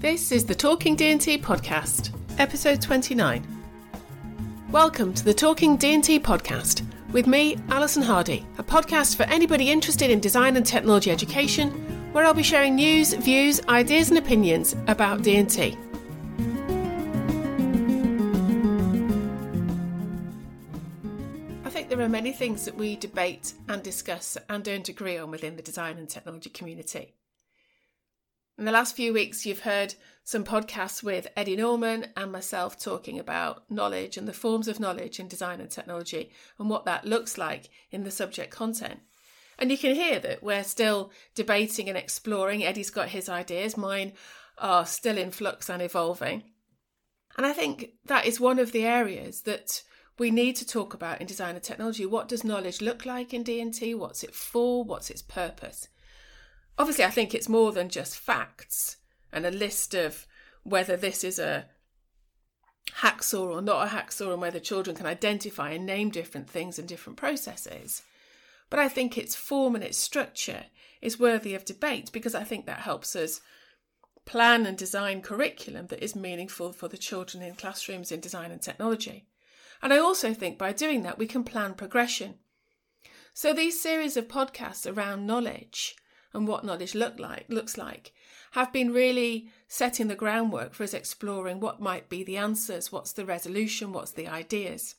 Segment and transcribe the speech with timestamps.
[0.00, 3.44] This is the Talking D&T podcast, episode 29.
[4.70, 10.08] Welcome to the Talking D&T podcast with me, Alison Hardy, a podcast for anybody interested
[10.08, 11.70] in design and technology education,
[12.12, 15.76] where I'll be sharing news, views, ideas and opinions about D&T.
[21.64, 25.32] I think there are many things that we debate and discuss and don't agree on
[25.32, 27.14] within the design and technology community.
[28.58, 33.16] In the last few weeks, you've heard some podcasts with Eddie Norman and myself talking
[33.16, 37.38] about knowledge and the forms of knowledge in design and technology and what that looks
[37.38, 38.98] like in the subject content.
[39.60, 42.64] And you can hear that we're still debating and exploring.
[42.64, 44.12] Eddie's got his ideas, mine
[44.58, 46.42] are still in flux and evolving.
[47.36, 49.84] And I think that is one of the areas that
[50.18, 52.06] we need to talk about in design and technology.
[52.06, 53.94] What does knowledge look like in D&T?
[53.94, 54.82] What's it for?
[54.82, 55.86] What's its purpose?
[56.78, 58.96] Obviously, I think it's more than just facts
[59.32, 60.26] and a list of
[60.62, 61.66] whether this is a
[63.00, 66.88] hacksaw or not a hacksaw and whether children can identify and name different things and
[66.88, 68.02] different processes.
[68.70, 70.66] But I think its form and its structure
[71.02, 73.40] is worthy of debate because I think that helps us
[74.24, 78.60] plan and design curriculum that is meaningful for the children in classrooms in design and
[78.60, 79.26] technology.
[79.82, 82.34] And I also think by doing that, we can plan progression.
[83.32, 85.96] So these series of podcasts around knowledge
[86.32, 88.12] and what knowledge look like looks like
[88.52, 93.12] have been really setting the groundwork for us exploring what might be the answers, what's
[93.12, 94.94] the resolution, what's the ideas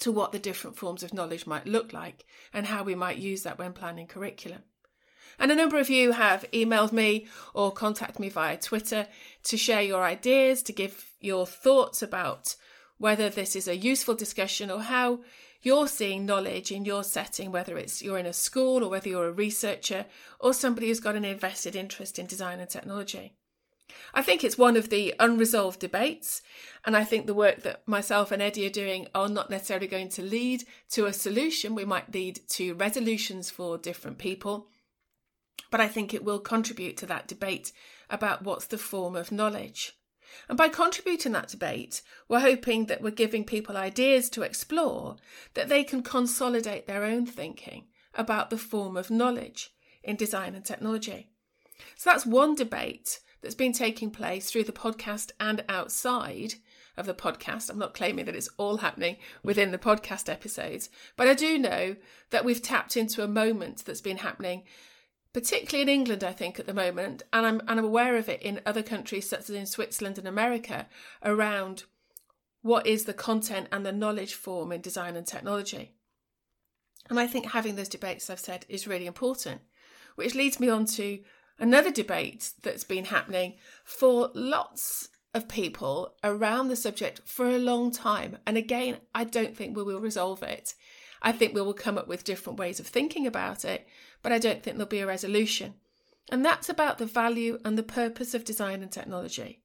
[0.00, 3.42] to what the different forms of knowledge might look like and how we might use
[3.42, 4.62] that when planning curriculum.
[5.38, 9.06] And a number of you have emailed me or contacted me via Twitter
[9.44, 12.54] to share your ideas, to give your thoughts about
[13.04, 15.20] whether this is a useful discussion or how
[15.60, 19.28] you're seeing knowledge in your setting, whether it's you're in a school or whether you're
[19.28, 20.06] a researcher
[20.40, 23.34] or somebody who's got an invested interest in design and technology.
[24.14, 26.40] I think it's one of the unresolved debates,
[26.86, 30.08] and I think the work that myself and Eddie are doing are not necessarily going
[30.08, 31.74] to lead to a solution.
[31.74, 34.68] We might lead to resolutions for different people,
[35.70, 37.70] but I think it will contribute to that debate
[38.08, 39.92] about what's the form of knowledge.
[40.48, 45.16] And by contributing that debate, we're hoping that we're giving people ideas to explore
[45.54, 50.64] that they can consolidate their own thinking about the form of knowledge in design and
[50.64, 51.30] technology.
[51.96, 56.54] So that's one debate that's been taking place through the podcast and outside
[56.96, 57.70] of the podcast.
[57.70, 61.96] I'm not claiming that it's all happening within the podcast episodes, but I do know
[62.30, 64.64] that we've tapped into a moment that's been happening
[65.34, 68.40] particularly in England, I think, at the moment, and I'm, and I'm aware of it
[68.40, 70.86] in other countries such as in Switzerland and America,
[71.22, 71.84] around
[72.62, 75.92] what is the content and the knowledge form in design and technology.
[77.10, 79.60] And I think having those debates, I've said, is really important,
[80.14, 81.18] which leads me on to
[81.58, 87.90] another debate that's been happening for lots of people around the subject for a long
[87.90, 88.38] time.
[88.46, 90.74] And again, I don't think we will resolve it.
[91.20, 93.86] I think we will come up with different ways of thinking about it,
[94.24, 95.74] but I don't think there'll be a resolution.
[96.32, 99.62] And that's about the value and the purpose of design and technology.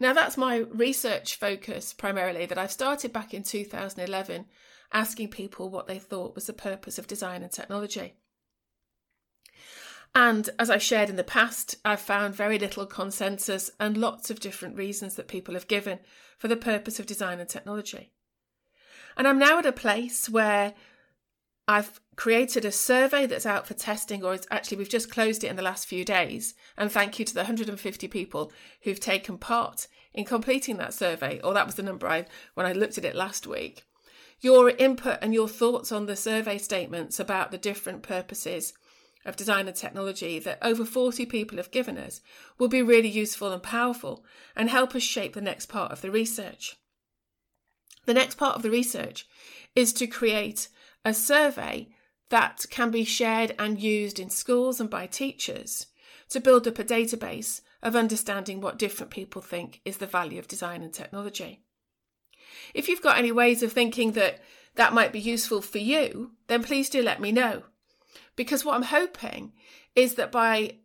[0.00, 4.46] Now, that's my research focus primarily that I've started back in 2011,
[4.92, 8.14] asking people what they thought was the purpose of design and technology.
[10.12, 14.40] And as I've shared in the past, I've found very little consensus and lots of
[14.40, 16.00] different reasons that people have given
[16.36, 18.10] for the purpose of design and technology.
[19.16, 20.74] And I'm now at a place where
[21.68, 25.56] I've created a survey that's out for testing, or actually, we've just closed it in
[25.56, 26.54] the last few days.
[26.78, 28.50] And thank you to the 150 people
[28.82, 32.24] who've taken part in completing that survey, or that was the number I
[32.54, 33.84] when I looked at it last week.
[34.40, 38.72] Your input and your thoughts on the survey statements about the different purposes
[39.26, 42.22] of design and technology that over 40 people have given us
[42.58, 44.24] will be really useful and powerful
[44.56, 46.76] and help us shape the next part of the research.
[48.06, 49.26] The next part of the research
[49.76, 50.68] is to create
[51.08, 51.88] a survey
[52.30, 55.86] that can be shared and used in schools and by teachers
[56.28, 60.48] to build up a database of understanding what different people think is the value of
[60.48, 61.62] design and technology.
[62.74, 64.40] If you've got any ways of thinking that
[64.74, 67.64] that might be useful for you, then please do let me know.
[68.36, 69.52] Because what I'm hoping
[69.96, 70.76] is that by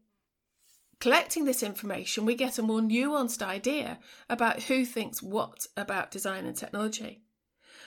[0.99, 3.99] collecting this information, we get a more nuanced idea
[4.29, 7.21] about who thinks what about design and technology.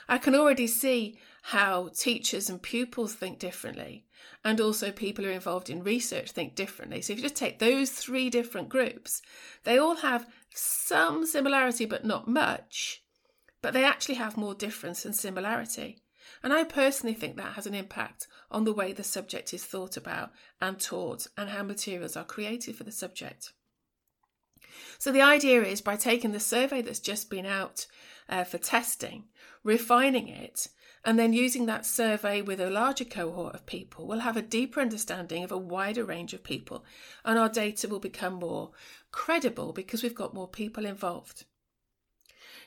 [0.09, 1.19] I can already see
[1.51, 4.05] how teachers and pupils think differently,
[4.45, 7.01] and also people who are involved in research think differently.
[7.01, 9.23] So, if you just take those three different groups,
[9.63, 13.05] they all have some similarity, but not much,
[13.63, 16.03] but they actually have more difference than similarity.
[16.43, 19.97] And I personally think that has an impact on the way the subject is thought
[19.97, 23.53] about and taught, and how materials are created for the subject.
[24.99, 27.87] So, the idea is by taking the survey that's just been out
[28.29, 29.27] uh, for testing,
[29.63, 30.67] refining it,
[31.07, 34.81] and then using that survey with a larger cohort of people, we'll have a deeper
[34.81, 36.85] understanding of a wider range of people,
[37.25, 38.73] and our data will become more
[39.13, 41.45] credible because we've got more people involved.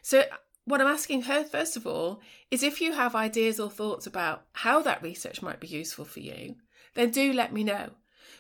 [0.02, 0.24] So,
[0.64, 4.46] what I'm asking her, first of all, is if you have ideas or thoughts about
[4.54, 6.56] how that research might be useful for you,
[6.94, 7.90] then do let me know.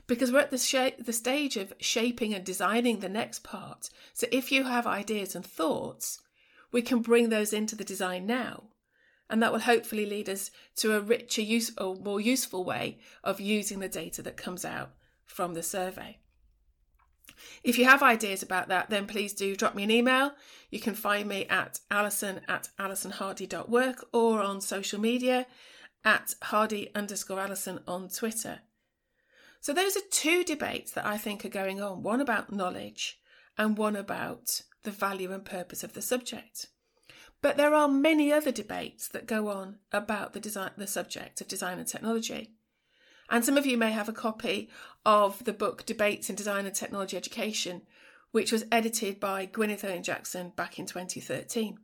[0.08, 3.90] Because we're at the, sh- the stage of shaping and designing the next part.
[4.14, 6.22] So if you have ideas and thoughts,
[6.72, 8.70] we can bring those into the design now.
[9.30, 13.40] And that will hopefully lead us to a richer, use, or more useful way of
[13.40, 14.92] using the data that comes out
[15.26, 16.18] from the survey.
[17.64, 20.34] If you have ideas about that, then please do drop me an email.
[20.70, 25.46] You can find me at alison at alisonhardy.work or on social media
[26.04, 28.60] at hardy underscore alison on Twitter.
[29.62, 33.20] So those are two debates that I think are going on one about knowledge
[33.58, 36.68] and one about the value and purpose of the subject.
[37.42, 41.48] But there are many other debates that go on about the design the subject of
[41.48, 42.56] design and technology.
[43.30, 44.70] And some of you may have a copy
[45.06, 47.84] of the book Debates in Design and Technology Education,
[48.32, 51.78] which was edited by Gwyneth Owen Jackson back in 2013.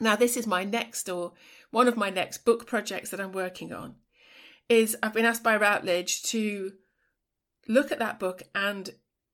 [0.00, 1.32] Now, this is my next or
[1.70, 3.96] one of my next book projects that I'm working on.
[4.68, 6.72] Is I've been asked by Routledge to
[7.66, 8.90] look at that book and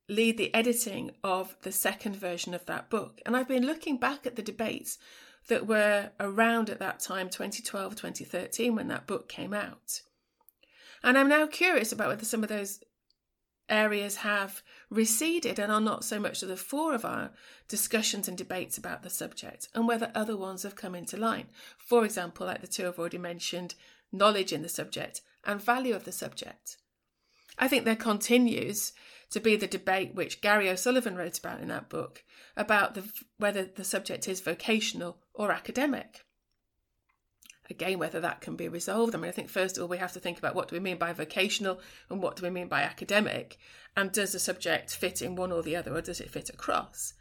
[0.09, 3.21] lead the editing of the second version of that book.
[3.25, 4.99] And I've been looking back at the debates
[5.49, 10.01] that were around at that time, 2012, 2013, when that book came out.
[11.03, 12.81] And I'm now curious about whether some of those
[13.69, 17.31] areas have receded and are not so much to the fore of our
[17.69, 21.47] discussions and debates about the subject, and whether other ones have come into line.
[21.79, 23.75] For example, like the two I've already mentioned,
[24.13, 26.77] knowledge in the subject and value of the subject.
[27.59, 28.93] I think there continues
[29.31, 32.23] to be the debate which Gary O'Sullivan wrote about in that book
[32.57, 36.25] about the, whether the subject is vocational or academic.
[37.71, 39.15] Again whether that can be resolved.
[39.15, 40.81] I mean i think first of all we have to think about what do we
[40.81, 41.81] mean by vocational
[42.11, 43.59] and what do we mean by academic?
[43.97, 47.15] And does the subject fit in one or the other or does it fit across?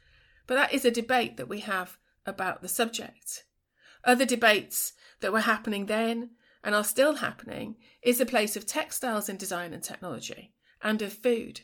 [0.48, 3.46] But that is a debate that we have about the subject.
[4.04, 6.32] Other debates that were happening then
[6.64, 11.14] and are still happening is the place of textiles in design and technology and of
[11.14, 11.62] food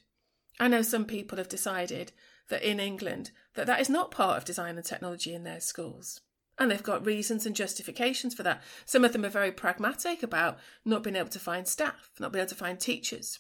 [0.60, 2.12] i know some people have decided
[2.50, 6.22] that in england that that is not part of design and technology in their schools
[6.60, 8.62] and they've got reasons and justifications for that.
[8.86, 12.42] Some of them are very pragmatic about not being able to find staff, not being
[12.42, 13.40] able to find teachers.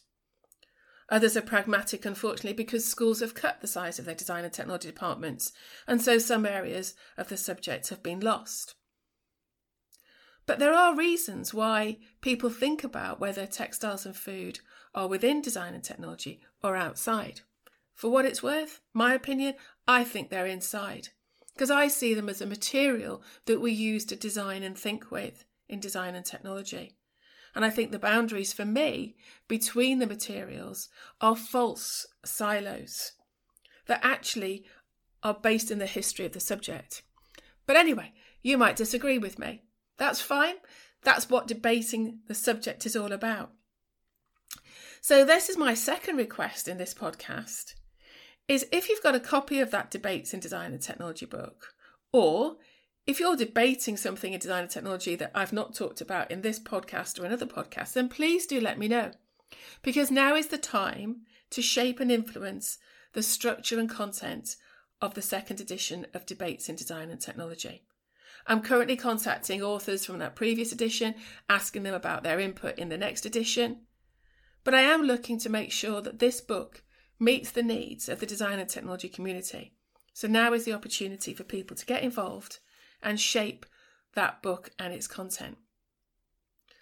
[1.10, 4.88] Others are pragmatic, unfortunately, because schools have cut the size of their design and technology
[4.88, 5.52] departments,
[5.88, 8.76] and so some areas of the subject have been lost.
[10.46, 14.60] But there are reasons why people think about whether textiles and food
[14.96, 17.42] are within design and technology or outside.
[17.94, 19.56] For what it's worth, my opinion,
[19.88, 21.10] I think they're inside
[21.54, 25.44] because I see them as a material that we use to design and think with
[25.68, 26.96] in design and technology.
[27.54, 29.18] And I think the boundaries for me
[29.50, 30.88] between the materials
[31.20, 33.12] are false silos
[33.88, 34.64] that actually
[35.22, 37.02] are based in the history of the subject.
[37.66, 39.64] But anyway, you might disagree with me.
[39.98, 40.56] That's fine.
[41.04, 43.52] That's what debating the subject is all about.
[45.02, 47.74] So, this is my second request in this podcast
[48.50, 51.74] is if you've got a copy of that Debates in Design and Technology book,
[52.12, 52.58] or
[53.08, 56.60] if you're debating something in design and technology that I've not talked about in this
[56.60, 59.12] podcast or another podcast, then please do let me know.
[59.84, 62.78] Because now is the time to shape and influence
[63.14, 64.58] the structure and content
[65.02, 67.84] of the second edition of Debates in Design and Technology.
[68.48, 71.16] I'm currently contacting authors from that previous edition,
[71.48, 73.82] asking them about their input in the next edition.
[74.64, 76.84] But I am looking to make sure that this book
[77.20, 79.74] meets the needs of the design and technology community.
[80.14, 82.60] So now is the opportunity for people to get involved
[83.02, 83.66] and shape
[84.16, 85.58] that book and its content.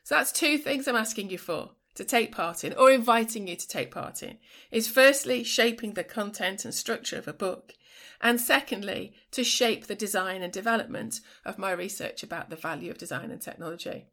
[0.04, 3.56] So that's two things I'm asking you for to take part in or inviting you
[3.56, 4.38] to take part in
[4.72, 7.74] is firstly shaping the content and structure of a book
[8.22, 12.98] and secondly to shape the design and development of my research about the value of
[12.98, 14.06] design and technology.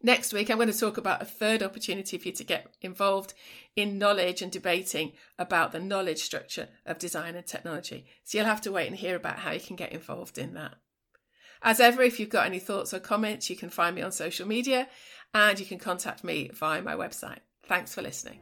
[0.00, 3.34] Next week, I'm going to talk about a third opportunity for you to get involved
[3.74, 8.06] in knowledge and debating about the knowledge structure of design and technology.
[8.22, 10.74] So you'll have to wait and hear about how you can get involved in that.
[11.62, 14.46] As ever, if you've got any thoughts or comments, you can find me on social
[14.46, 14.88] media
[15.34, 17.40] and you can contact me via my website.
[17.66, 18.38] Thanks for listening.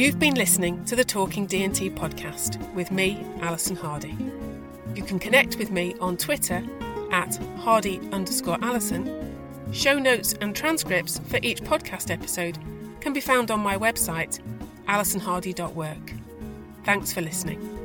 [0.00, 4.16] You've been listening to the Talking D&T podcast with me, Alison Hardy.
[4.94, 6.64] You can connect with me on Twitter
[7.12, 9.36] at Hardy underscore Alison.
[9.72, 12.56] Show notes and transcripts for each podcast episode
[13.00, 14.40] can be found on my website,
[14.88, 16.14] alisonhardy.work.
[16.82, 17.79] Thanks for listening.